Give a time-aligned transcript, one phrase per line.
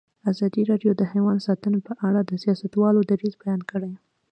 [0.31, 3.91] ازادي راډیو د حیوان ساتنه په اړه د سیاستوالو دریځ بیان کړی.